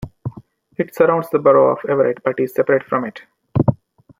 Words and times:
It 0.79 0.95
surrounds 0.95 1.29
the 1.29 1.37
borough 1.37 1.77
of 1.77 1.87
Everett 1.87 2.23
but 2.23 2.39
is 2.39 2.55
separate 2.55 2.83
from 2.85 3.05
it. 3.05 3.21